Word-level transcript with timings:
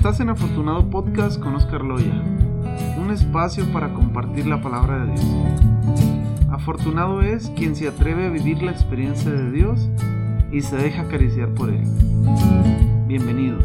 Estás 0.00 0.18
en 0.20 0.30
Afortunado 0.30 0.88
Podcast 0.88 1.38
con 1.42 1.54
Oscar 1.56 1.84
Loya, 1.84 2.22
un 2.98 3.10
espacio 3.10 3.70
para 3.70 3.92
compartir 3.92 4.46
la 4.46 4.62
palabra 4.62 5.04
de 5.04 5.12
Dios. 5.12 5.26
Afortunado 6.50 7.20
es 7.20 7.50
quien 7.50 7.76
se 7.76 7.86
atreve 7.86 8.24
a 8.24 8.30
vivir 8.30 8.62
la 8.62 8.70
experiencia 8.70 9.30
de 9.30 9.50
Dios 9.50 9.90
y 10.50 10.62
se 10.62 10.74
deja 10.78 11.02
acariciar 11.02 11.52
por 11.52 11.68
Él. 11.68 11.82
Bienvenidos. 13.08 13.62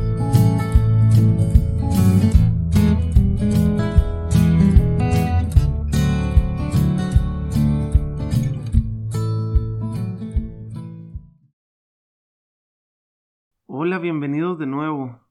Hola, 13.67 13.99
bienvenidos 13.99 14.59
de 14.59 14.65
nuevo. 14.65 15.24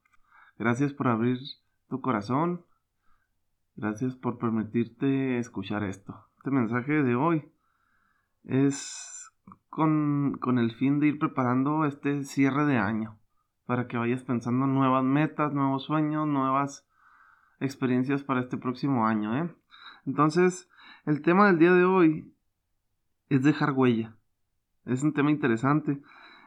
Gracias 0.57 0.93
por 0.93 1.09
abrir 1.09 1.37
tu 1.89 1.99
corazón. 1.99 2.65
Gracias 3.75 4.15
por 4.15 4.37
permitirte 4.37 5.37
escuchar 5.37 5.83
esto. 5.83 6.27
Este 6.37 6.49
mensaje 6.49 7.03
de 7.03 7.15
hoy 7.15 7.51
es 8.45 9.33
con, 9.69 10.39
el 10.57 10.71
fin 10.71 10.99
de 10.99 11.07
ir 11.07 11.19
preparando 11.19 11.83
este 11.83 12.23
cierre 12.23 12.65
de 12.65 12.77
año 12.77 13.19
para 13.65 13.87
que 13.87 13.97
vayas 13.97 14.23
pensando 14.23 14.65
nuevas 14.65 15.03
metas, 15.03 15.53
nuevos 15.53 15.83
sueños, 15.83 16.25
nuevas 16.25 16.87
experiencias 17.59 18.23
para 18.23 18.39
este 18.39 18.57
próximo 18.57 19.05
año. 19.05 19.35
¿eh? 19.37 19.53
Entonces, 20.05 20.69
el 21.05 21.21
tema 21.21 21.47
del 21.47 21.59
día 21.59 21.73
de 21.73 21.83
hoy 21.83 22.33
es 23.27 23.43
dejar 23.43 23.73
huella. 23.73 24.15
Es 24.85 25.03
un 25.03 25.11
tema 25.11 25.31
interesante 25.31 26.01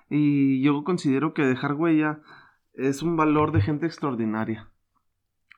y 0.09 0.63
yo 0.63 0.83
considero 0.85 1.35
que 1.35 1.45
dejar 1.45 1.75
huella 1.75 2.23
es 2.79 3.03
un 3.03 3.17
valor 3.17 3.51
de 3.51 3.61
gente 3.61 3.87
extraordinaria. 3.87 4.69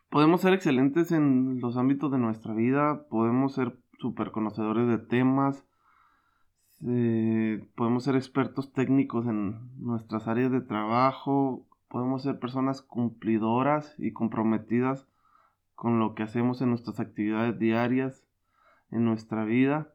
Podemos 0.09 0.41
ser 0.41 0.55
excelentes 0.55 1.13
en 1.13 1.61
los 1.61 1.77
ámbitos 1.77 2.11
de 2.11 2.19
nuestra 2.19 2.55
vida, 2.55 3.07
podemos 3.11 3.53
ser 3.53 3.77
súper 3.99 4.31
conocedores 4.31 4.89
de 4.89 4.97
temas, 4.97 5.67
eh, 6.87 7.69
podemos 7.77 8.05
ser 8.05 8.17
expertos 8.17 8.73
técnicos 8.73 9.27
en 9.27 9.59
nuestras 9.79 10.29
áreas 10.29 10.51
de 10.51 10.63
trabajo, 10.63 11.67
podemos 11.89 12.23
ser 12.23 12.39
personas 12.39 12.81
cumplidoras 12.81 13.95
y 13.99 14.13
comprometidas 14.13 15.07
con 15.75 15.99
lo 15.99 16.15
que 16.15 16.23
hacemos 16.23 16.63
en 16.63 16.71
nuestras 16.71 17.01
actividades 17.01 17.59
diarias, 17.59 18.27
en 18.91 19.05
nuestra 19.05 19.45
vida. 19.45 19.93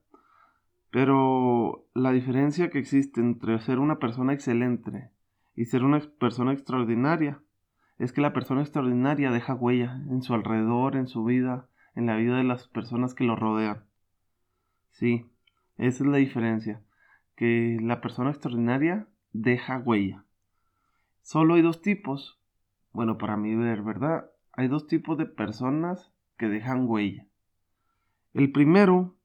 Pero 0.92 1.88
la 1.96 2.12
diferencia 2.12 2.70
que 2.70 2.78
existe 2.78 3.20
entre 3.20 3.60
ser 3.60 3.80
una 3.80 3.98
persona 3.98 4.32
excelente 4.32 5.15
y 5.56 5.66
ser 5.66 5.84
una 5.84 6.00
persona 6.20 6.54
extraordinaria 6.54 7.42
es 7.98 8.12
que 8.12 8.22
la 8.22 8.34
persona 8.34 8.62
extraordinaria 8.62 9.32
deja 9.32 9.54
huella 9.54 10.02
en 10.10 10.22
su 10.22 10.34
alrededor, 10.34 10.96
en 10.96 11.08
su 11.08 11.24
vida, 11.24 11.68
en 11.96 12.06
la 12.06 12.18
vida 12.18 12.38
de 12.38 12.44
las 12.44 12.68
personas 12.68 13.14
que 13.14 13.24
lo 13.24 13.36
rodean. 13.36 13.86
Sí, 14.92 15.30
esa 15.78 16.04
es 16.04 16.10
la 16.10 16.18
diferencia, 16.18 16.82
que 17.36 17.78
la 17.82 18.02
persona 18.02 18.32
extraordinaria 18.32 19.08
deja 19.32 19.80
huella. 19.80 20.26
Solo 21.22 21.56
hay 21.56 21.62
dos 21.62 21.82
tipos, 21.82 22.40
bueno, 22.92 23.18
para 23.18 23.38
mí 23.38 23.56
ver, 23.56 23.82
¿verdad? 23.82 24.30
Hay 24.54 24.68
dos 24.68 24.88
tipos 24.88 25.18
de 25.18 25.26
personas 25.26 26.12
que 26.38 26.48
dejan 26.48 26.86
huella. 26.88 27.28
El 28.34 28.52
primero 28.52 29.16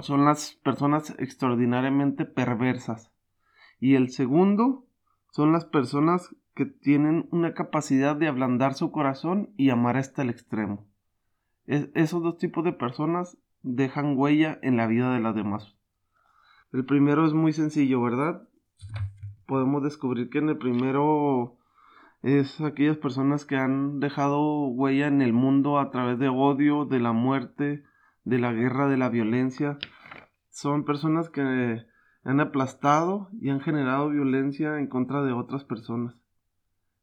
son 0.00 0.24
las 0.24 0.54
personas 0.64 1.14
extraordinariamente 1.18 2.24
perversas 2.24 3.12
y 3.78 3.94
el 3.94 4.10
segundo 4.10 4.86
son 5.32 5.50
las 5.52 5.64
personas 5.64 6.36
que 6.54 6.66
tienen 6.66 7.26
una 7.30 7.54
capacidad 7.54 8.14
de 8.14 8.28
ablandar 8.28 8.74
su 8.74 8.92
corazón 8.92 9.50
y 9.56 9.70
amar 9.70 9.96
hasta 9.96 10.22
el 10.22 10.30
extremo. 10.30 10.86
esos 11.66 12.22
dos 12.22 12.36
tipos 12.36 12.64
de 12.64 12.74
personas 12.74 13.38
dejan 13.62 14.14
huella 14.16 14.58
en 14.62 14.76
la 14.76 14.86
vida 14.86 15.12
de 15.14 15.20
las 15.20 15.34
demás. 15.34 15.74
El 16.72 16.84
primero 16.84 17.26
es 17.26 17.32
muy 17.32 17.54
sencillo, 17.54 18.02
¿verdad? 18.02 18.46
Podemos 19.46 19.82
descubrir 19.82 20.28
que 20.28 20.38
en 20.38 20.50
el 20.50 20.58
primero 20.58 21.56
es 22.20 22.60
aquellas 22.60 22.98
personas 22.98 23.46
que 23.46 23.56
han 23.56 24.00
dejado 24.00 24.66
huella 24.66 25.06
en 25.06 25.22
el 25.22 25.32
mundo 25.32 25.78
a 25.78 25.90
través 25.90 26.18
de 26.18 26.28
odio, 26.28 26.84
de 26.84 27.00
la 27.00 27.12
muerte, 27.12 27.84
de 28.24 28.38
la 28.38 28.52
guerra, 28.52 28.86
de 28.86 28.98
la 28.98 29.08
violencia. 29.08 29.78
Son 30.50 30.84
personas 30.84 31.30
que 31.30 31.86
han 32.24 32.40
aplastado 32.40 33.28
y 33.40 33.50
han 33.50 33.60
generado 33.60 34.10
violencia 34.10 34.78
en 34.78 34.86
contra 34.86 35.22
de 35.22 35.32
otras 35.32 35.64
personas, 35.64 36.14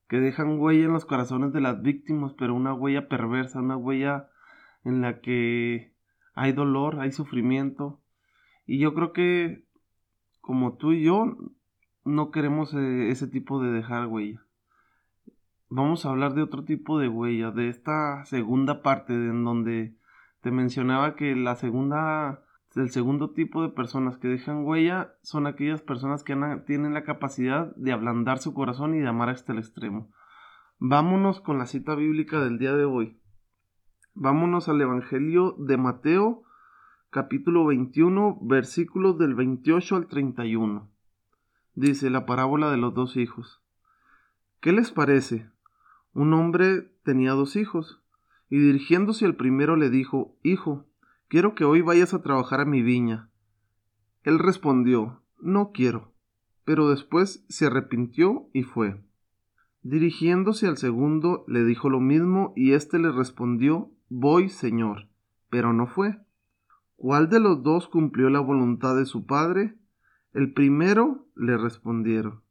que 0.08 0.20
dejan 0.20 0.60
huella 0.60 0.86
en 0.86 0.94
los 0.94 1.06
corazones 1.06 1.54
de 1.54 1.62
las 1.62 1.82
víctimas, 1.82 2.34
pero 2.38 2.56
una 2.56 2.74
huella 2.74 3.08
perversa, 3.10 3.60
una 3.60 3.78
huella 3.78 4.30
en 4.84 5.02
la 5.02 5.20
que 5.22 5.94
hay 6.34 6.54
dolor, 6.54 7.00
hay 7.00 7.12
sufrimiento. 7.12 8.02
Y 8.66 8.80
yo 8.80 8.94
creo 8.94 9.14
que 9.14 9.66
como 10.42 10.78
tú 10.78 10.94
y 10.94 11.04
yo 11.04 11.36
no 12.06 12.32
queremos 12.32 12.74
eh, 12.74 13.10
ese 13.10 13.28
tipo 13.28 13.62
de 13.62 13.72
dejar 13.72 14.08
huella. 14.08 14.42
Vamos 15.70 16.06
a 16.06 16.10
hablar 16.10 16.34
de 16.34 16.42
otro 16.42 16.64
tipo 16.64 16.98
de 16.98 17.08
huella, 17.08 17.52
de 17.52 17.70
esta 17.70 18.26
segunda 18.26 18.82
parte 18.82 19.14
en 19.14 19.44
donde 19.44 19.96
te 20.42 20.50
mencionaba 20.50 21.16
que 21.16 21.36
la 21.36 21.56
segunda 21.56 22.44
el 22.76 22.92
segundo 22.92 23.32
tipo 23.32 23.64
de 23.64 23.70
personas 23.70 24.18
que 24.18 24.28
dejan 24.28 24.64
huella 24.64 25.16
son 25.22 25.48
aquellas 25.48 25.82
personas 25.82 26.24
que 26.24 26.36
tienen 26.68 26.94
la 26.94 27.04
capacidad 27.04 27.76
de 27.76 27.92
ablandar 27.92 28.40
su 28.40 28.54
corazón 28.54 28.96
y 28.96 29.00
de 29.00 29.08
amar 29.08 29.30
hasta 29.30 29.54
el 29.54 29.60
extremo. 29.60 30.12
Vámonos 30.78 31.42
con 31.42 31.58
la 31.58 31.66
cita 31.66 31.96
bíblica 31.96 32.40
del 32.40 32.60
día 32.60 32.74
de 32.74 32.86
hoy. 32.86 33.20
Vámonos 34.14 34.70
al 34.70 34.82
Evangelio 34.82 35.56
de 35.58 35.78
Mateo, 35.78 36.44
capítulo 37.10 37.66
21, 37.66 38.40
versículos 38.42 39.18
del 39.18 39.34
28 39.34 39.96
al 39.96 40.08
31. 40.08 40.90
Dice 41.74 42.10
la 42.10 42.26
parábola 42.26 42.70
de 42.70 42.78
los 42.78 42.94
dos 42.94 43.18
hijos. 43.18 43.62
¿Qué 44.60 44.72
les 44.74 44.92
parece? 44.92 45.50
Un 46.14 46.34
hombre 46.34 46.92
tenía 47.04 47.32
dos 47.32 47.56
hijos, 47.56 48.04
y 48.50 48.60
dirigiéndose 48.60 49.26
al 49.26 49.36
primero 49.36 49.76
le 49.76 49.90
dijo, 49.90 50.36
Hijo, 50.44 50.89
quiero 51.30 51.54
que 51.54 51.64
hoy 51.64 51.82
vayas 51.82 52.14
a 52.14 52.22
trabajar 52.22 52.60
a 52.60 52.66
mi 52.66 52.82
viña. 52.82 53.30
Él 54.24 54.40
respondió, 54.40 55.22
no 55.40 55.72
quiero, 55.72 56.12
pero 56.66 56.90
después 56.90 57.46
se 57.48 57.68
arrepintió 57.68 58.50
y 58.52 58.64
fue. 58.64 59.02
Dirigiéndose 59.84 60.68
al 60.68 60.78
segundo, 60.78 61.46
le 61.48 61.64
dijo 61.64 61.90
lo 61.90 62.00
mismo 62.00 62.52
y 62.56 62.74
éste 62.74 63.00
le 63.00 63.12
respondió, 63.12 63.92
voy, 64.10 64.50
señor, 64.50 65.08
pero 65.50 65.72
no 65.72 65.88
fue. 65.88 66.18
¿Cuál 66.96 67.30
de 67.30 67.40
los 67.40 67.64
dos 67.64 67.88
cumplió 67.88 68.30
la 68.30 68.42
voluntad 68.42 68.96
de 68.98 69.06
su 69.06 69.26
padre? 69.26 69.76
El 70.34 70.52
primero 70.52 71.28
le 71.36 71.58
respondieron. 71.58 72.42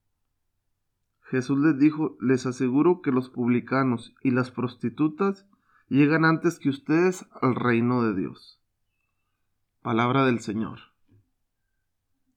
Jesús 1.23 1.59
les 1.59 1.79
dijo, 1.79 2.17
les 2.21 2.47
aseguro 2.47 3.03
que 3.03 3.11
los 3.11 3.29
publicanos 3.29 4.15
y 4.23 4.31
las 4.31 4.51
prostitutas 4.51 5.47
llegan 5.89 6.25
antes 6.25 6.59
que 6.59 6.71
ustedes 6.71 7.27
al 7.43 7.55
reino 7.55 8.03
de 8.03 8.15
Dios. 8.15 8.59
Palabra 9.83 10.25
del 10.25 10.41
Señor. 10.41 10.81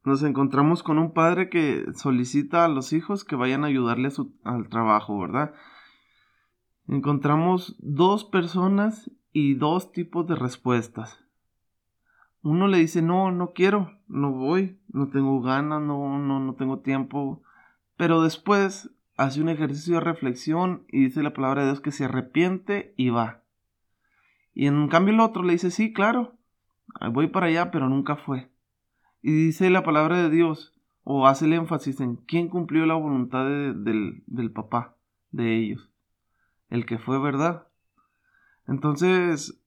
Nos 0.03 0.21
encontramos 0.21 0.83
con 0.83 0.99
un 0.99 1.11
padre 1.11 1.49
que 1.49 1.85
solicita 1.95 2.65
a 2.65 2.67
los 2.67 2.93
hijos 2.93 3.23
que 3.23 3.35
vayan 3.35 3.63
a 3.63 3.67
ayudarle 3.67 4.09
al 4.43 4.69
trabajo, 4.69 5.19
¿verdad? 5.19 5.53
Encontramos 6.87 7.75
dos 7.79 8.23
personas 8.23 9.11
y 9.33 9.55
dos 9.55 9.91
tipos 9.91 10.27
de 10.27 10.35
respuestas. 10.35 11.19
Uno 12.43 12.67
le 12.67 12.77
dice, 12.77 13.01
no, 13.01 13.31
no 13.31 13.53
quiero, 13.53 13.91
no 14.07 14.31
voy, 14.31 14.79
no 14.89 15.09
tengo 15.09 15.41
ganas, 15.41 15.81
no, 15.81 16.19
no, 16.19 16.39
no 16.39 16.55
tengo 16.55 16.79
tiempo. 16.79 17.41
Pero 17.97 18.21
después 18.21 18.91
hace 19.17 19.41
un 19.41 19.49
ejercicio 19.49 19.95
de 19.95 20.01
reflexión 20.01 20.85
y 20.89 21.05
dice 21.05 21.23
la 21.23 21.33
palabra 21.33 21.61
de 21.61 21.67
Dios 21.69 21.81
que 21.81 21.91
se 21.91 22.05
arrepiente 22.05 22.93
y 22.97 23.09
va. 23.09 23.43
Y 24.53 24.67
en 24.67 24.87
cambio 24.89 25.13
el 25.13 25.19
otro 25.19 25.43
le 25.43 25.53
dice, 25.53 25.71
sí, 25.71 25.91
claro, 25.93 26.37
voy 27.11 27.27
para 27.27 27.47
allá, 27.47 27.71
pero 27.71 27.89
nunca 27.89 28.15
fue. 28.15 28.49
Y 29.21 29.31
dice 29.31 29.69
la 29.69 29.83
palabra 29.83 30.17
de 30.17 30.29
Dios, 30.29 30.73
o 31.03 31.27
hace 31.27 31.45
el 31.45 31.53
énfasis 31.53 31.99
en 31.99 32.15
quién 32.15 32.47
cumplió 32.47 32.85
la 32.85 32.95
voluntad 32.95 33.45
del, 33.45 34.23
del 34.25 34.51
papá 34.51 34.95
de 35.31 35.57
ellos, 35.57 35.89
el 36.69 36.85
que 36.85 36.97
fue 36.97 37.19
verdad. 37.19 37.67
Entonces, 38.67 39.61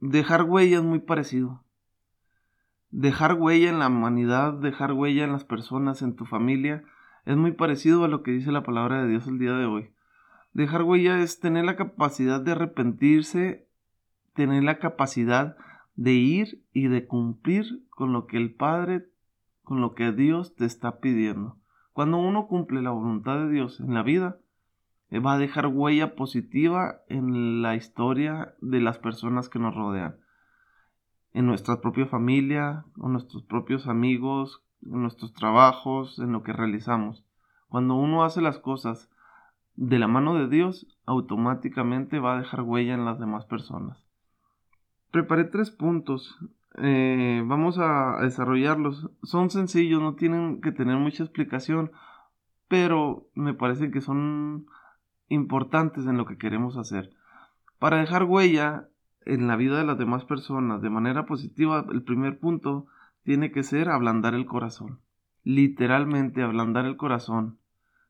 dejar 0.00 0.42
huella 0.44 0.78
es 0.78 0.84
muy 0.84 1.00
parecido. 1.00 1.62
Dejar 2.90 3.34
huella 3.34 3.68
en 3.68 3.78
la 3.78 3.88
humanidad, 3.88 4.54
dejar 4.54 4.92
huella 4.92 5.24
en 5.24 5.32
las 5.32 5.44
personas, 5.44 6.02
en 6.02 6.16
tu 6.16 6.24
familia, 6.24 6.84
es 7.24 7.36
muy 7.36 7.52
parecido 7.52 8.04
a 8.04 8.08
lo 8.08 8.22
que 8.22 8.30
dice 8.30 8.52
la 8.52 8.62
palabra 8.62 9.02
de 9.02 9.08
Dios 9.08 9.26
el 9.26 9.38
día 9.38 9.52
de 9.52 9.66
hoy. 9.66 9.90
Dejar 10.52 10.84
huella 10.84 11.18
es 11.18 11.40
tener 11.40 11.64
la 11.64 11.76
capacidad 11.76 12.40
de 12.40 12.52
arrepentirse, 12.52 13.68
tener 14.32 14.62
la 14.62 14.78
capacidad 14.78 15.56
de 15.96 16.12
ir 16.12 16.62
y 16.72 16.88
de 16.88 17.06
cumplir 17.06 17.84
con 17.90 18.12
lo 18.12 18.26
que 18.26 18.36
el 18.36 18.54
Padre, 18.54 19.08
con 19.64 19.80
lo 19.80 19.94
que 19.94 20.12
Dios 20.12 20.54
te 20.54 20.64
está 20.64 21.00
pidiendo. 21.00 21.56
Cuando 21.92 22.18
uno 22.18 22.46
cumple 22.46 22.82
la 22.82 22.90
voluntad 22.90 23.38
de 23.38 23.50
Dios 23.50 23.80
en 23.80 23.94
la 23.94 24.02
vida, 24.02 24.38
eh, 25.08 25.18
va 25.18 25.34
a 25.34 25.38
dejar 25.38 25.68
huella 25.68 26.14
positiva 26.14 27.00
en 27.08 27.62
la 27.62 27.74
historia 27.74 28.54
de 28.60 28.80
las 28.80 28.98
personas 28.98 29.48
que 29.48 29.58
nos 29.58 29.74
rodean. 29.74 30.16
En 31.32 31.46
nuestra 31.46 31.80
propia 31.80 32.06
familia, 32.06 32.84
con 32.98 33.12
nuestros 33.12 33.42
propios 33.44 33.86
amigos, 33.86 34.62
en 34.82 35.02
nuestros 35.02 35.32
trabajos, 35.32 36.18
en 36.18 36.32
lo 36.32 36.42
que 36.42 36.52
realizamos. 36.52 37.24
Cuando 37.68 37.94
uno 37.94 38.24
hace 38.24 38.40
las 38.40 38.58
cosas 38.58 39.10
de 39.74 39.98
la 39.98 40.08
mano 40.08 40.34
de 40.34 40.48
Dios, 40.48 40.86
automáticamente 41.06 42.18
va 42.18 42.34
a 42.34 42.38
dejar 42.38 42.62
huella 42.62 42.94
en 42.94 43.04
las 43.04 43.18
demás 43.18 43.44
personas. 43.46 44.05
Preparé 45.10 45.44
tres 45.44 45.70
puntos. 45.70 46.38
Eh, 46.78 47.42
vamos 47.46 47.78
a 47.78 48.18
desarrollarlos. 48.22 49.10
Son 49.22 49.50
sencillos, 49.50 50.00
no 50.00 50.14
tienen 50.14 50.60
que 50.60 50.72
tener 50.72 50.96
mucha 50.98 51.22
explicación, 51.22 51.92
pero 52.68 53.28
me 53.34 53.54
parece 53.54 53.90
que 53.90 54.00
son 54.00 54.66
importantes 55.28 56.06
en 56.06 56.16
lo 56.16 56.26
que 56.26 56.38
queremos 56.38 56.76
hacer. 56.76 57.10
Para 57.78 57.98
dejar 57.98 58.24
huella 58.24 58.88
en 59.24 59.48
la 59.48 59.56
vida 59.56 59.78
de 59.78 59.84
las 59.84 59.98
demás 59.98 60.24
personas 60.24 60.80
de 60.82 60.90
manera 60.90 61.26
positiva, 61.26 61.84
el 61.90 62.02
primer 62.02 62.38
punto 62.38 62.86
tiene 63.22 63.50
que 63.50 63.62
ser 63.62 63.88
ablandar 63.88 64.34
el 64.34 64.46
corazón. 64.46 65.00
Literalmente 65.42 66.42
ablandar 66.42 66.86
el 66.86 66.96
corazón 66.96 67.58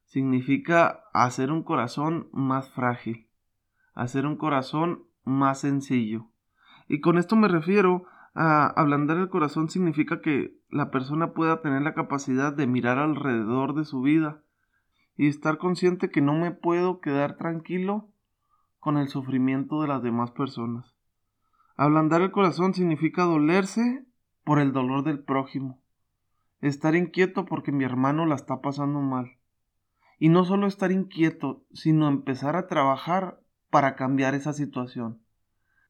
significa 0.05 1.05
hacer 1.13 1.51
un 1.51 1.63
corazón 1.63 2.29
más 2.33 2.71
frágil, 2.71 3.27
hacer 3.95 4.27
un 4.27 4.37
corazón 4.37 5.05
más 5.25 5.61
sencillo. 5.61 6.29
Y 6.89 7.01
con 7.01 7.19
esto 7.19 7.37
me 7.37 7.49
refiero 7.49 8.05
a 8.35 8.67
ablandar 8.67 9.17
el 9.17 9.29
corazón 9.29 9.71
significa 9.71 10.21
que 10.21 10.55
la 10.71 10.91
persona 10.91 11.33
pueda 11.33 11.63
tener 11.63 11.83
la 11.83 11.95
capacidad 11.95 12.53
de 12.53 12.67
mirar 12.67 12.99
alrededor 12.99 13.75
de 13.75 13.85
su 13.85 14.03
vida 14.03 14.43
y 15.17 15.29
estar 15.29 15.59
consciente 15.59 16.11
que 16.11 16.21
no 16.21 16.35
me 16.35 16.51
puedo 16.51 17.01
quedar 17.01 17.37
tranquilo 17.37 18.09
con 18.79 18.99
el 18.99 19.09
sufrimiento 19.09 19.81
de 19.81 19.89
las 19.89 20.03
demás 20.03 20.31
personas. 20.33 20.95
Ablandar 21.77 22.23
el 22.23 22.31
corazón 22.31 22.75
significa 22.75 23.25
dolerse 23.25 24.05
por 24.45 24.61
el 24.61 24.73
dolor 24.73 25.03
del 25.03 25.19
prójimo, 25.19 25.81
estar 26.61 26.95
inquieto 26.95 27.47
porque 27.47 27.73
mi 27.73 27.85
hermano 27.85 28.27
la 28.27 28.35
está 28.35 28.61
pasando 28.61 29.01
mal. 29.01 29.39
Y 30.19 30.29
no 30.29 30.45
solo 30.45 30.67
estar 30.67 30.93
inquieto, 30.93 31.65
sino 31.73 32.09
empezar 32.09 32.57
a 32.57 32.69
trabajar 32.69 33.41
para 33.71 33.97
cambiar 33.97 34.35
esa 34.35 34.53
situación. 34.53 35.21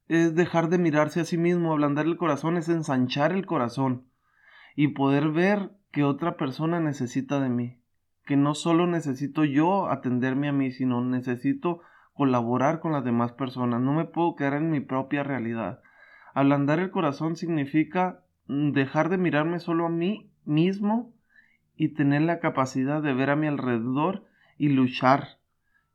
Es 0.09 0.35
dejar 0.35 0.69
de 0.69 0.79
mirarse 0.79 1.21
a 1.21 1.25
sí 1.25 1.37
mismo, 1.39 1.73
ablandar 1.73 2.07
el 2.07 2.17
corazón, 2.17 2.57
es 2.57 2.69
ensanchar 2.69 3.33
el 3.33 3.47
corazón 3.47 4.07
y 4.75 4.89
poder 4.89 5.31
ver 5.31 5.71
que 5.91 6.05
otra 6.05 6.37
persona 6.37 6.81
necesita 6.81 7.41
de 7.41 7.49
mí 7.49 7.79
que 8.27 8.37
no 8.37 8.55
solo 8.55 8.87
necesito 8.87 9.45
yo 9.45 9.89
atenderme 9.89 10.49
a 10.49 10.53
mí, 10.53 10.73
sino 10.73 11.03
necesito 11.03 11.81
colaborar 12.13 12.81
con 12.81 12.93
las 12.93 13.05
demás 13.05 13.33
personas. 13.33 13.81
No 13.81 13.95
me 13.95 14.05
puedo 14.05 14.35
quedar 14.35 14.55
en 14.55 14.71
mi 14.71 14.81
propia 14.81 15.23
realidad. 15.23 15.81
Ablandar 16.35 16.81
el 16.81 16.91
corazón 16.91 17.37
significa 17.37 18.25
mm, 18.49 18.73
dejar 18.73 19.09
de 19.09 19.19
mirarme 19.19 19.61
solo 19.61 19.87
a 19.87 19.91
mí 19.91 20.29
mismo 20.45 21.15
y 21.77 21.91
tener 21.91 22.23
la 22.23 22.41
capacidad 22.41 23.01
de 23.01 23.15
ver 23.15 23.31
a 23.31 23.37
mi 23.37 23.47
alrededor 23.47 24.25
y 24.59 24.71
luchar 24.71 25.39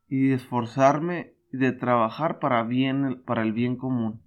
y 0.08 0.32
esforzarme 0.32 1.34
de 1.52 1.72
trabajar 1.72 2.38
para 2.38 2.62
bien 2.64 3.22
para 3.24 3.42
el 3.42 3.52
bien 3.52 3.76
común. 3.76 4.20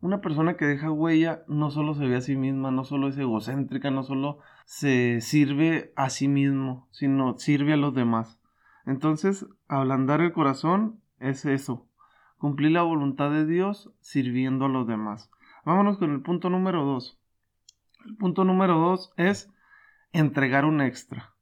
Una 0.00 0.20
persona 0.20 0.56
que 0.56 0.64
deja 0.64 0.92
huella 0.92 1.42
no 1.48 1.70
solo 1.70 1.94
se 1.94 2.06
ve 2.06 2.16
a 2.16 2.20
sí 2.20 2.36
misma, 2.36 2.70
no 2.70 2.84
solo 2.84 3.08
es 3.08 3.18
egocéntrica, 3.18 3.90
no 3.90 4.04
solo 4.04 4.38
se 4.64 5.20
sirve 5.20 5.92
a 5.96 6.08
sí 6.08 6.28
mismo, 6.28 6.86
sino 6.92 7.36
sirve 7.38 7.72
a 7.72 7.76
los 7.76 7.94
demás. 7.94 8.38
Entonces, 8.86 9.46
ablandar 9.66 10.20
el 10.20 10.32
corazón 10.32 11.00
es 11.18 11.44
eso, 11.44 11.86
cumplir 12.38 12.72
la 12.72 12.82
voluntad 12.82 13.30
de 13.30 13.44
Dios 13.44 13.92
sirviendo 14.00 14.66
a 14.66 14.68
los 14.68 14.86
demás. 14.86 15.30
Vámonos 15.64 15.98
con 15.98 16.12
el 16.12 16.22
punto 16.22 16.48
número 16.48 16.84
dos. 16.84 17.18
El 18.06 18.16
punto 18.16 18.44
número 18.44 18.78
dos 18.78 19.12
es 19.16 19.52
entregar 20.12 20.64
un 20.64 20.80
extra. 20.80 21.34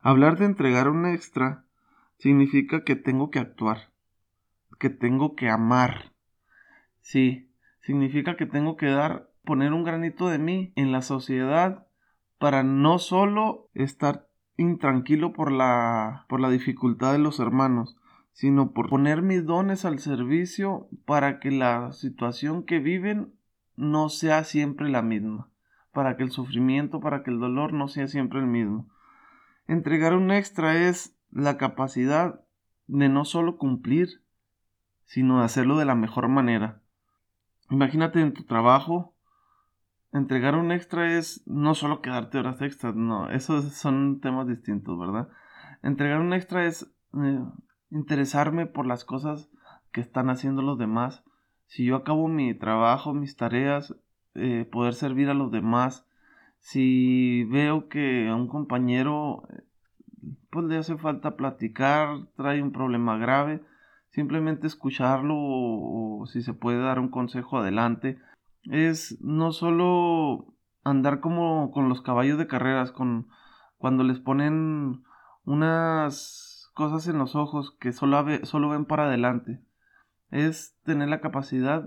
Hablar 0.00 0.36
de 0.36 0.44
entregar 0.44 0.90
un 0.90 1.06
extra 1.06 1.64
significa 2.18 2.84
que 2.84 2.94
tengo 2.94 3.30
que 3.30 3.38
actuar, 3.38 3.90
que 4.78 4.90
tengo 4.90 5.34
que 5.34 5.48
amar. 5.48 6.12
Sí, 7.00 7.50
significa 7.80 8.36
que 8.36 8.46
tengo 8.46 8.76
que 8.76 8.86
dar, 8.86 9.30
poner 9.44 9.72
un 9.72 9.84
granito 9.84 10.28
de 10.28 10.38
mí 10.38 10.72
en 10.76 10.92
la 10.92 11.02
sociedad 11.02 11.86
para 12.38 12.62
no 12.62 12.98
solo 12.98 13.68
estar 13.74 14.28
intranquilo 14.56 15.32
por 15.32 15.52
la, 15.52 16.26
por 16.28 16.40
la 16.40 16.50
dificultad 16.50 17.12
de 17.12 17.18
los 17.18 17.40
hermanos, 17.40 17.96
sino 18.32 18.72
por 18.72 18.88
poner 18.88 19.22
mis 19.22 19.44
dones 19.46 19.84
al 19.84 19.98
servicio 19.98 20.88
para 21.04 21.38
que 21.40 21.50
la 21.50 21.92
situación 21.92 22.64
que 22.64 22.80
viven 22.80 23.32
no 23.76 24.08
sea 24.08 24.44
siempre 24.44 24.88
la 24.88 25.02
misma, 25.02 25.50
para 25.92 26.16
que 26.16 26.24
el 26.24 26.30
sufrimiento, 26.30 27.00
para 27.00 27.22
que 27.22 27.30
el 27.30 27.38
dolor 27.38 27.72
no 27.72 27.88
sea 27.88 28.08
siempre 28.08 28.40
el 28.40 28.46
mismo. 28.46 28.88
Entregar 29.66 30.14
un 30.14 30.30
extra 30.30 30.88
es 30.88 31.16
la 31.30 31.56
capacidad 31.56 32.40
de 32.86 33.08
no 33.08 33.24
solo 33.24 33.56
cumplir, 33.56 34.23
sino 35.04 35.42
hacerlo 35.42 35.78
de 35.78 35.84
la 35.84 35.94
mejor 35.94 36.28
manera. 36.28 36.80
Imagínate 37.70 38.20
en 38.20 38.34
tu 38.34 38.44
trabajo, 38.44 39.14
entregar 40.12 40.54
un 40.54 40.72
extra 40.72 41.16
es 41.16 41.42
no 41.46 41.74
solo 41.74 42.02
quedarte 42.02 42.38
horas 42.38 42.60
extras, 42.62 42.94
no, 42.94 43.30
esos 43.30 43.64
son 43.72 44.20
temas 44.20 44.46
distintos, 44.46 44.98
¿verdad? 44.98 45.28
Entregar 45.82 46.20
un 46.20 46.32
extra 46.32 46.66
es 46.66 46.90
eh, 47.14 47.40
interesarme 47.90 48.66
por 48.66 48.86
las 48.86 49.04
cosas 49.04 49.50
que 49.92 50.00
están 50.00 50.30
haciendo 50.30 50.62
los 50.62 50.78
demás. 50.78 51.24
Si 51.66 51.84
yo 51.84 51.96
acabo 51.96 52.28
mi 52.28 52.54
trabajo, 52.54 53.14
mis 53.14 53.36
tareas, 53.36 53.94
eh, 54.34 54.68
poder 54.70 54.94
servir 54.94 55.30
a 55.30 55.34
los 55.34 55.50
demás. 55.50 56.06
Si 56.58 57.44
veo 57.44 57.88
que 57.88 58.28
a 58.28 58.34
un 58.34 58.48
compañero 58.48 59.42
eh, 59.50 59.62
pues 60.50 60.66
le 60.66 60.76
hace 60.76 60.96
falta 60.96 61.36
platicar, 61.36 62.26
trae 62.36 62.62
un 62.62 62.72
problema 62.72 63.18
grave, 63.18 63.62
simplemente 64.14 64.68
escucharlo 64.68 65.34
o, 65.36 66.26
si 66.26 66.42
se 66.42 66.54
puede 66.54 66.78
dar 66.78 67.00
un 67.00 67.08
consejo 67.08 67.58
adelante. 67.58 68.20
Es 68.62 69.20
no 69.20 69.50
solo 69.50 70.54
andar 70.84 71.18
como 71.18 71.72
con 71.72 71.88
los 71.88 72.00
caballos 72.00 72.38
de 72.38 72.46
carreras, 72.46 72.92
con 72.92 73.28
cuando 73.76 74.04
les 74.04 74.20
ponen 74.20 75.02
unas 75.44 76.70
cosas 76.74 77.08
en 77.08 77.18
los 77.18 77.34
ojos 77.34 77.76
que 77.80 77.92
solo, 77.92 78.24
solo 78.44 78.68
ven 78.68 78.84
para 78.84 79.06
adelante. 79.06 79.60
Es 80.30 80.78
tener 80.84 81.08
la 81.08 81.20
capacidad 81.20 81.84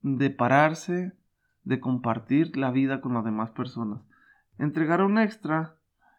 de 0.00 0.30
pararse, 0.30 1.12
de 1.62 1.78
compartir 1.78 2.56
la 2.56 2.70
vida 2.70 3.02
con 3.02 3.12
las 3.12 3.24
demás 3.24 3.50
personas. 3.50 4.00
Entregar 4.56 5.02
un 5.02 5.18
extra 5.18 5.76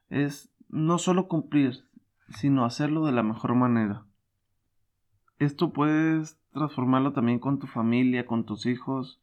es 0.09 0.53
no 0.69 0.99
solo 0.99 1.27
cumplir, 1.27 1.85
sino 2.29 2.63
hacerlo 2.63 3.05
de 3.07 3.11
la 3.11 3.23
mejor 3.23 3.55
manera. 3.55 4.05
Esto 5.39 5.71
puedes 5.71 6.37
transformarlo 6.51 7.13
también 7.13 7.39
con 7.39 7.59
tu 7.59 7.67
familia, 7.67 8.25
con 8.25 8.45
tus 8.45 8.65
hijos, 8.65 9.21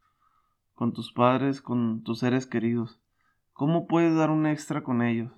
con 0.75 0.95
tus 0.95 1.13
padres, 1.13 1.61
con 1.61 2.03
tus 2.05 2.21
seres 2.21 2.47
queridos. 2.47 2.99
¿Cómo 3.53 3.87
puedes 3.87 4.17
dar 4.17 4.31
un 4.31 4.47
extra 4.47 4.83
con 4.83 5.03
ellos? 5.03 5.31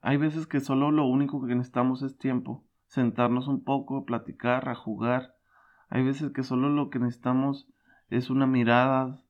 Hay 0.00 0.16
veces 0.16 0.46
que 0.46 0.60
solo 0.60 0.90
lo 0.90 1.04
único 1.04 1.44
que 1.46 1.54
necesitamos 1.54 2.00
es 2.00 2.16
tiempo, 2.16 2.64
sentarnos 2.86 3.46
un 3.46 3.62
poco, 3.62 4.06
platicar, 4.06 4.70
a 4.70 4.74
jugar. 4.74 5.36
Hay 5.90 6.02
veces 6.02 6.32
que 6.32 6.44
solo 6.44 6.70
lo 6.70 6.88
que 6.88 6.98
necesitamos 6.98 7.68
es 8.08 8.30
una 8.30 8.46
mirada, 8.46 9.22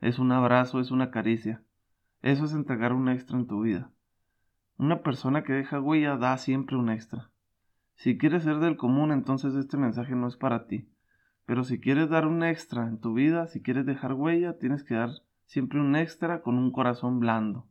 es 0.00 0.20
un 0.20 0.30
abrazo, 0.30 0.78
es 0.78 0.92
una 0.92 1.10
caricia. 1.10 1.64
Eso 2.22 2.44
es 2.44 2.52
entregar 2.52 2.92
un 2.92 3.08
extra 3.08 3.36
en 3.36 3.48
tu 3.48 3.62
vida. 3.62 3.90
Una 4.78 5.02
persona 5.02 5.42
que 5.42 5.52
deja 5.52 5.80
huella 5.80 6.16
da 6.16 6.38
siempre 6.38 6.76
un 6.76 6.90
extra. 6.90 7.32
Si 7.94 8.18
quieres 8.18 8.42
ser 8.42 8.58
del 8.58 8.76
común, 8.76 9.12
entonces 9.12 9.54
este 9.54 9.76
mensaje 9.76 10.14
no 10.14 10.26
es 10.28 10.36
para 10.36 10.66
ti. 10.66 10.88
Pero 11.46 11.64
si 11.64 11.80
quieres 11.80 12.08
dar 12.08 12.26
un 12.26 12.42
extra 12.42 12.88
en 12.88 12.98
tu 12.98 13.14
vida, 13.14 13.46
si 13.46 13.62
quieres 13.62 13.86
dejar 13.86 14.14
huella, 14.14 14.58
tienes 14.58 14.82
que 14.82 14.94
dar 14.94 15.10
siempre 15.44 15.80
un 15.80 15.94
extra 15.94 16.42
con 16.42 16.58
un 16.58 16.72
corazón 16.72 17.20
blando. 17.20 17.66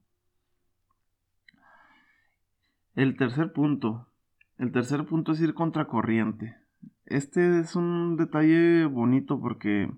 El 2.96 3.18
tercer 3.18 3.54
punto. 3.54 4.08
El 4.58 4.72
tercer 4.72 5.06
punto 5.06 5.32
es 5.32 5.42
ir 5.42 5.56
contracorriente. 5.56 6.56
Este 7.06 7.60
es 7.60 7.76
un 7.76 8.16
detalle 8.18 8.86
bonito 8.86 9.42
porque 9.42 9.92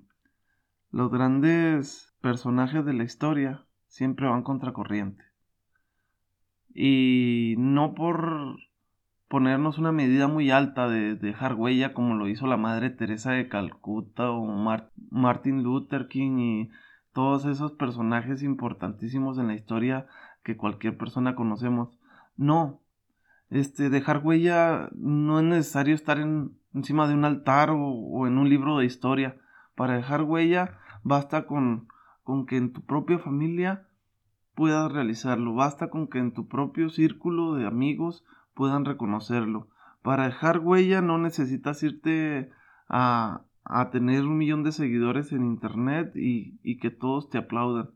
los 0.91 1.12
grandes 1.12 2.15
personajes 2.22 2.86
de 2.86 2.94
la 2.94 3.03
historia 3.03 3.65
siempre 3.88 4.27
van 4.27 4.44
contracorriente. 4.44 5.24
Y 6.74 7.55
no 7.58 7.94
por 7.94 8.58
ponernos 9.27 9.77
una 9.77 9.91
medida 9.91 10.27
muy 10.27 10.51
alta 10.51 10.88
de, 10.88 11.15
dejar 11.15 11.55
huella 11.55 11.94
como 11.94 12.15
lo 12.15 12.27
hizo 12.27 12.48
la 12.48 12.58
Madre 12.58 12.89
Teresa 12.89 13.32
de 13.32 13.50
Calcuta 13.50 14.32
o 14.32 14.46
Martin 15.10 15.63
Luther 15.63 16.08
King 16.08 16.38
y 16.38 16.70
todos 17.13 17.46
esos 17.46 17.72
personajes 17.72 18.44
importantísimos 18.44 19.38
en 19.38 19.48
la 19.48 19.55
historia 19.55 20.05
que 20.44 20.58
cualquier 20.58 20.98
persona 20.98 21.36
conocemos. 21.36 21.98
No, 22.38 22.82
Este, 23.50 23.89
dejar 23.89 24.22
huella 24.24 24.89
no 24.96 25.39
es 25.39 25.46
necesario 25.46 25.96
estar 25.96 26.20
en, 26.20 26.58
encima 26.74 27.08
de 27.08 27.13
un 27.13 27.25
altar 27.25 27.70
o, 27.72 28.27
en 28.27 28.38
un 28.38 28.50
libro 28.50 28.77
de 28.77 28.86
historia. 28.86 29.38
Para 29.75 29.96
dejar 29.96 30.24
huella 30.24 30.77
basta 31.03 31.46
con, 31.46 31.88
con 32.24 32.46
que 32.46 32.58
en 32.58 32.74
tu 32.74 32.82
propia 32.82 33.20
familia 33.20 33.88
puedas 34.55 34.91
realizarlo. 34.91 35.53
Basta 35.53 35.89
con 35.89 36.08
que 36.08 36.20
en 36.20 36.34
tu 36.34 36.48
propio 36.48 36.89
círculo 36.89 37.55
de 37.55 37.65
amigos 37.65 38.25
puedan 38.55 38.85
reconocerlo. 38.85 39.67
Para 40.01 40.25
dejar 40.25 40.59
huella 40.59 41.01
no 41.01 41.17
necesitas 41.17 41.83
irte 41.83 42.50
a, 42.89 43.43
a 43.63 43.89
tener 43.91 44.25
un 44.25 44.38
millón 44.38 44.63
de 44.63 44.71
seguidores 44.71 45.31
en 45.31 45.45
internet 45.45 46.15
y, 46.15 46.59
y 46.63 46.77
que 46.77 46.89
todos 46.89 47.29
te 47.29 47.38
aplaudan. 47.38 47.91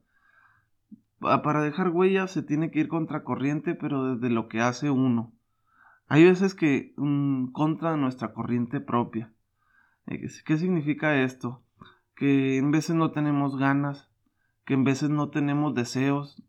Para 1.20 1.62
dejar 1.62 1.90
huella 1.90 2.28
se 2.28 2.44
tiene 2.44 2.72
que 2.72 2.80
ir 2.80 2.88
contracorriente, 2.88 3.76
pero 3.76 4.16
desde 4.16 4.34
lo 4.34 4.48
que 4.48 4.62
hace 4.62 4.90
uno. 4.90 5.34
Hay 6.08 6.24
veces 6.24 6.56
que 6.56 6.94
mm, 6.98 7.52
contra 7.52 7.98
nuestra 7.98 8.34
corriente 8.34 8.80
propia. 8.80 9.32
Eh, 10.08 10.28
¿Qué 10.46 10.58
significa 10.58 11.22
esto? 11.22 11.62
Que 12.16 12.58
en 12.58 12.72
veces 12.72 12.96
no 12.96 13.12
tenemos 13.12 13.58
ganas, 13.58 14.10
que 14.66 14.74
en 14.74 14.84
veces 14.84 15.10
no 15.10 15.30
tenemos 15.30 15.76
deseos, 15.76 16.42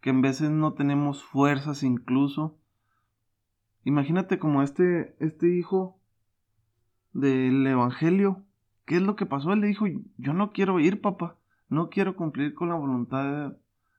que 0.00 0.10
en 0.10 0.22
veces 0.22 0.50
no 0.50 0.72
tenemos 0.72 1.22
fuerzas 1.22 1.82
incluso. 1.82 2.56
Imagínate 3.84 4.38
como 4.38 4.62
este, 4.62 5.16
este 5.18 5.48
hijo 5.48 5.98
del 7.12 7.66
Evangelio. 7.66 8.44
¿Qué 8.84 8.96
es 8.96 9.02
lo 9.02 9.16
que 9.16 9.26
pasó? 9.26 9.52
Él 9.52 9.60
le 9.60 9.68
dijo, 9.68 9.86
yo 10.16 10.32
no 10.32 10.52
quiero 10.52 10.78
ir, 10.80 11.00
papá. 11.00 11.36
No 11.68 11.88
quiero 11.88 12.16
cumplir 12.16 12.54
con 12.54 12.68
la 12.68 12.74
voluntad 12.74 13.56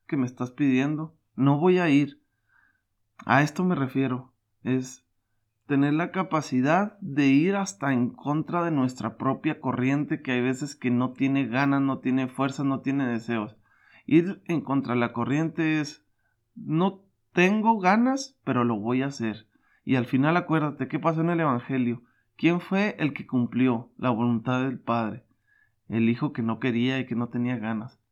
que 0.08 0.18
me 0.18 0.26
estás 0.26 0.52
pidiendo. 0.52 1.16
No 1.36 1.58
voy 1.58 1.80
a 1.80 1.90
ir. 1.90 2.22
A 3.26 3.42
esto 3.42 3.64
me 3.64 3.76
refiero. 3.76 4.32
Es 4.64 5.06
tener 5.68 5.94
la 5.94 6.12
capacidad 6.12 6.98
de 7.00 7.28
ir 7.28 7.56
hasta 7.56 7.94
en 7.94 8.10
contra 8.10 8.64
de 8.64 8.72
nuestra 8.72 9.18
propia 9.18 9.60
corriente 9.60 10.22
que 10.22 10.34
hay 10.34 10.42
veces 10.42 10.76
que 10.76 10.92
no 10.92 11.14
tiene 11.14 11.48
ganas, 11.48 11.82
no 11.82 12.00
tiene 12.00 12.28
fuerza, 12.28 12.64
no 12.64 12.82
tiene 12.82 13.08
deseos. 13.08 13.58
Ir 14.06 14.42
en 14.46 14.62
contra 14.62 14.94
de 14.94 15.00
la 15.00 15.14
corriente 15.14 15.80
es 15.80 16.06
no 16.56 17.02
tengo 17.32 17.80
ganas, 17.80 18.38
pero 18.44 18.64
lo 18.64 18.78
voy 18.78 19.02
a 19.02 19.08
hacer. 19.08 19.48
Y 19.84 19.96
al 19.96 20.06
final 20.06 20.38
acuérdate 20.38 20.88
qué 20.88 21.00
pasó 21.00 21.22
en 21.22 21.30
el 21.30 21.40
Evangelio. 21.40 22.04
¿Quién 22.36 22.62
fue 22.62 22.96
el 23.00 23.14
que 23.14 23.28
cumplió 23.28 23.92
la 23.98 24.10
voluntad 24.10 24.64
del 24.64 24.80
Padre? 24.80 25.26
El 25.88 26.10
hijo 26.10 26.34
que 26.34 26.42
no 26.42 26.60
quería 26.60 27.00
y 27.00 27.06
que 27.06 27.16
no 27.16 27.30
tenía 27.30 27.58
ganas 27.58 28.04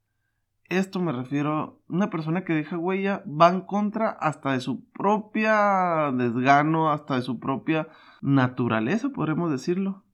esto 0.72 1.01
me 1.01 1.12
refiero, 1.12 1.82
una 1.90 2.10
persona 2.10 2.46
que 2.46 2.54
deja 2.54 2.78
huella 2.78 3.24
va 3.28 3.50
en 3.50 3.60
contra 3.60 4.10
hasta 4.10 4.54
de 4.54 4.62
su 4.62 4.90
propia 4.92 6.12
desgano, 6.13 6.92
hasta 6.92 7.16
de 7.16 7.24
su 7.24 7.40
propia 7.40 7.90
naturaleza, 8.22 9.10
podremos 9.10 9.51
decirlo. 9.51 10.06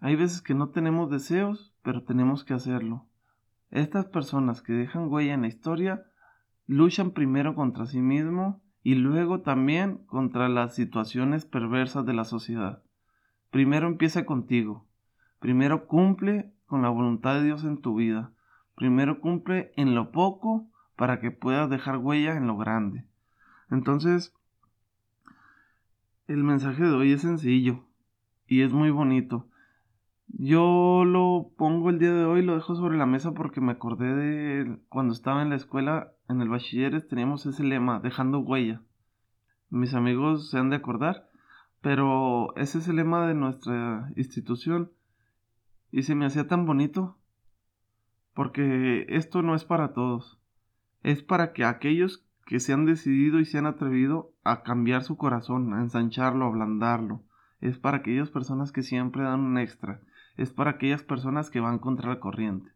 Hay 0.00 0.16
veces 0.16 0.42
que 0.42 0.54
no 0.54 0.70
tenemos 0.70 1.10
deseos, 1.10 1.72
pero 1.82 2.02
tenemos 2.02 2.44
que 2.44 2.54
hacerlo. 2.54 3.06
Estas 3.70 4.06
personas 4.06 4.62
que 4.62 4.72
dejan 4.72 5.06
huella 5.08 5.34
en 5.34 5.42
la 5.42 5.48
historia 5.48 6.02
luchan 6.66 7.12
primero 7.12 7.54
contra 7.54 7.86
sí 7.86 8.00
mismo 8.00 8.60
y 8.82 8.94
luego 8.94 9.40
también 9.40 9.98
contra 10.06 10.48
las 10.48 10.74
situaciones 10.74 11.44
perversas 11.44 12.06
de 12.06 12.14
la 12.14 12.24
sociedad. 12.24 12.82
Primero 13.50 13.86
empieza 13.86 14.24
contigo. 14.24 14.86
Primero 15.38 15.86
cumple 15.86 16.52
con 16.66 16.82
la 16.82 16.88
voluntad 16.88 17.34
de 17.34 17.44
Dios 17.44 17.64
en 17.64 17.80
tu 17.80 17.94
vida 17.94 18.32
Primero 18.80 19.20
cumple 19.20 19.74
en 19.76 19.94
lo 19.94 20.10
poco 20.10 20.66
para 20.96 21.20
que 21.20 21.30
puedas 21.30 21.68
dejar 21.68 21.98
huella 21.98 22.34
en 22.34 22.46
lo 22.46 22.56
grande. 22.56 23.04
Entonces, 23.70 24.32
el 26.28 26.42
mensaje 26.42 26.84
de 26.84 26.94
hoy 26.94 27.12
es 27.12 27.20
sencillo 27.20 27.84
y 28.46 28.62
es 28.62 28.72
muy 28.72 28.88
bonito. 28.88 29.49
Yo 30.32 31.04
lo 31.04 31.50
pongo 31.56 31.90
el 31.90 31.98
día 31.98 32.12
de 32.12 32.24
hoy, 32.24 32.42
lo 32.42 32.54
dejo 32.54 32.74
sobre 32.74 32.96
la 32.96 33.06
mesa 33.06 33.32
porque 33.32 33.60
me 33.60 33.72
acordé 33.72 34.14
de 34.14 34.78
cuando 34.88 35.12
estaba 35.12 35.42
en 35.42 35.50
la 35.50 35.56
escuela, 35.56 36.12
en 36.28 36.40
el 36.40 36.48
bachilleres, 36.48 37.08
teníamos 37.08 37.44
ese 37.46 37.64
lema, 37.64 38.00
dejando 38.00 38.38
huella. 38.38 38.80
Mis 39.70 39.92
amigos 39.94 40.50
se 40.50 40.58
han 40.58 40.70
de 40.70 40.76
acordar, 40.76 41.28
pero 41.80 42.54
ese 42.56 42.78
es 42.78 42.88
el 42.88 42.96
lema 42.96 43.26
de 43.26 43.34
nuestra 43.34 44.12
institución 44.16 44.92
y 45.90 46.02
se 46.04 46.14
me 46.14 46.26
hacía 46.26 46.46
tan 46.46 46.64
bonito 46.64 47.18
porque 48.34 49.06
esto 49.08 49.42
no 49.42 49.54
es 49.54 49.64
para 49.64 49.92
todos. 49.92 50.40
Es 51.02 51.22
para 51.22 51.52
que 51.52 51.64
aquellos 51.64 52.24
que 52.46 52.60
se 52.60 52.72
han 52.72 52.84
decidido 52.84 53.40
y 53.40 53.44
se 53.44 53.58
han 53.58 53.66
atrevido 53.66 54.32
a 54.44 54.62
cambiar 54.62 55.02
su 55.02 55.16
corazón, 55.16 55.74
a 55.74 55.80
ensancharlo, 55.80 56.44
a 56.44 56.48
ablandarlo. 56.48 57.24
Es 57.60 57.78
para 57.78 57.98
aquellas 57.98 58.30
personas 58.30 58.72
que 58.72 58.82
siempre 58.82 59.24
dan 59.24 59.40
un 59.40 59.58
extra. 59.58 60.00
Es 60.40 60.54
para 60.54 60.70
aquellas 60.70 61.02
personas 61.02 61.50
que 61.50 61.60
van 61.60 61.78
contra 61.78 62.08
la 62.08 62.18
corriente. 62.18 62.72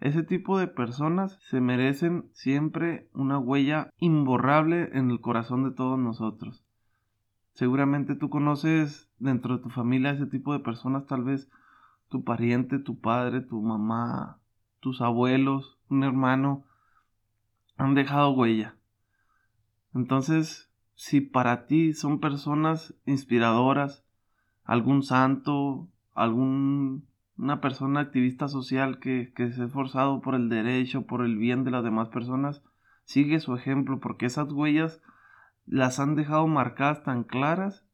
Ese 0.00 0.24
tipo 0.24 0.58
de 0.58 0.66
personas 0.66 1.38
se 1.48 1.60
merecen 1.60 2.28
siempre 2.32 3.08
una 3.12 3.38
huella 3.38 3.90
imborrable 3.98 4.90
en 4.92 5.12
el 5.12 5.20
corazón 5.20 5.62
de 5.62 5.70
todos 5.70 6.00
nosotros. 6.00 6.64
Seguramente 7.52 8.16
tú 8.16 8.28
conoces 8.28 9.08
dentro 9.20 9.56
de 9.56 9.62
tu 9.62 9.70
familia 9.70 10.10
ese 10.10 10.26
tipo 10.26 10.52
de 10.52 10.58
personas, 10.58 11.06
tal 11.06 11.22
vez 11.22 11.48
tu 12.08 12.24
pariente, 12.24 12.80
tu 12.80 12.98
padre, 12.98 13.40
tu 13.40 13.62
mamá, 13.62 14.40
tus 14.80 15.00
abuelos, 15.00 15.78
un 15.88 16.02
hermano, 16.02 16.64
han 17.76 17.94
dejado 17.94 18.32
huella. 18.32 18.74
Entonces, 19.94 20.72
si 20.96 21.20
para 21.20 21.66
ti 21.66 21.92
son 21.92 22.18
personas 22.18 22.96
inspiradoras, 23.06 24.04
algún 24.64 25.04
santo, 25.04 25.88
algún 26.16 27.06
una 27.38 27.60
persona 27.60 28.00
activista 28.00 28.48
social 28.48 28.98
que, 28.98 29.32
que 29.34 29.52
se 29.52 29.62
ha 29.62 29.66
esforzado 29.66 30.20
por 30.22 30.34
el 30.34 30.48
derecho, 30.48 31.06
por 31.06 31.24
el 31.24 31.36
bien 31.36 31.64
de 31.64 31.70
las 31.70 31.84
demás 31.84 32.08
personas, 32.08 32.62
sigue 33.04 33.40
su 33.40 33.54
ejemplo, 33.54 34.00
porque 34.00 34.26
esas 34.26 34.50
huellas 34.52 35.02
las 35.66 36.00
han 36.00 36.14
dejado 36.14 36.46
marcadas 36.46 37.02
tan 37.02 37.24
claras 37.24 37.84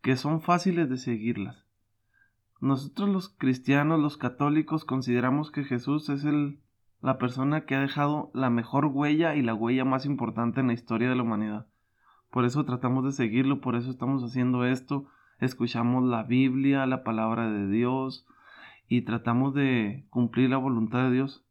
que 0.00 0.16
son 0.16 0.40
fáciles 0.40 0.88
de 0.88 0.96
seguirlas. 0.96 1.66
Nosotros 2.60 3.08
los 3.10 3.28
cristianos, 3.28 4.00
los 4.00 4.16
católicos, 4.16 4.84
consideramos 4.84 5.50
que 5.50 5.64
Jesús 5.64 6.08
es 6.08 6.24
el, 6.24 6.60
la 7.02 7.18
persona 7.18 7.66
que 7.66 7.74
ha 7.74 7.80
dejado 7.80 8.30
la 8.32 8.48
mejor 8.48 8.86
huella 8.86 9.34
y 9.34 9.42
la 9.42 9.54
huella 9.54 9.84
más 9.84 10.06
importante 10.06 10.60
en 10.60 10.68
la 10.68 10.72
historia 10.72 11.10
de 11.10 11.16
la 11.16 11.22
humanidad. 11.22 11.66
Por 12.30 12.46
eso 12.46 12.64
tratamos 12.64 13.04
de 13.04 13.12
seguirlo, 13.12 13.60
por 13.60 13.76
eso 13.76 13.90
estamos 13.90 14.22
haciendo 14.22 14.64
esto, 14.64 15.06
escuchamos 15.44 16.04
la 16.04 16.22
Biblia, 16.22 16.86
la 16.86 17.04
palabra 17.04 17.50
de 17.50 17.68
Dios 17.68 18.26
y 18.88 19.02
tratamos 19.02 19.54
de 19.54 20.06
cumplir 20.10 20.50
la 20.50 20.56
voluntad 20.56 21.04
de 21.04 21.12
Dios. 21.12 21.44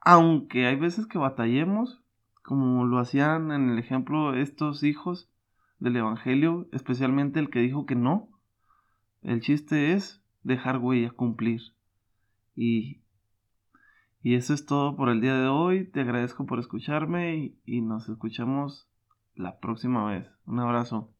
Aunque 0.00 0.66
hay 0.66 0.76
veces 0.76 1.06
que 1.06 1.18
batallemos, 1.18 2.02
como 2.42 2.84
lo 2.86 2.98
hacían 2.98 3.52
en 3.52 3.70
el 3.70 3.78
ejemplo 3.78 4.34
estos 4.34 4.82
hijos 4.82 5.30
del 5.78 5.96
Evangelio, 5.96 6.68
especialmente 6.72 7.38
el 7.40 7.50
que 7.50 7.60
dijo 7.60 7.86
que 7.86 7.94
no. 7.94 8.28
El 9.22 9.40
chiste 9.40 9.92
es 9.92 10.22
dejar 10.42 10.78
huella, 10.78 11.10
cumplir. 11.10 11.60
Y, 12.54 13.02
y 14.22 14.34
eso 14.34 14.54
es 14.54 14.66
todo 14.66 14.96
por 14.96 15.08
el 15.08 15.20
día 15.20 15.34
de 15.34 15.48
hoy. 15.48 15.84
Te 15.90 16.00
agradezco 16.00 16.46
por 16.46 16.58
escucharme 16.58 17.36
y, 17.36 17.58
y 17.64 17.80
nos 17.82 18.08
escuchamos 18.08 18.88
la 19.34 19.58
próxima 19.58 20.04
vez. 20.06 20.30
Un 20.46 20.60
abrazo. 20.60 21.12